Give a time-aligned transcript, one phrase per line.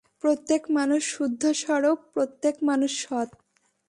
[0.23, 3.29] প্রত্যেক মানুষ শুদ্ধস্বরূপ, প্রত্যেক মানুষ সৎ।